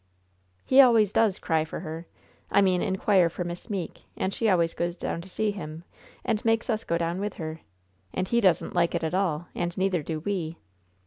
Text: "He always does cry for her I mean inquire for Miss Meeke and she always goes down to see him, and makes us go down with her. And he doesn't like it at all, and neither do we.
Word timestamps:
"He 0.65 0.81
always 0.81 1.13
does 1.13 1.37
cry 1.37 1.63
for 1.63 1.81
her 1.81 2.07
I 2.51 2.59
mean 2.59 2.81
inquire 2.81 3.29
for 3.29 3.43
Miss 3.43 3.69
Meeke 3.69 4.01
and 4.17 4.33
she 4.33 4.49
always 4.49 4.73
goes 4.73 4.95
down 4.97 5.21
to 5.21 5.29
see 5.29 5.51
him, 5.51 5.83
and 6.25 6.43
makes 6.43 6.71
us 6.71 6.83
go 6.83 6.97
down 6.97 7.19
with 7.19 7.35
her. 7.35 7.61
And 8.11 8.27
he 8.27 8.41
doesn't 8.41 8.73
like 8.73 8.95
it 8.95 9.03
at 9.03 9.13
all, 9.13 9.49
and 9.53 9.77
neither 9.77 10.01
do 10.01 10.19
we. 10.19 10.57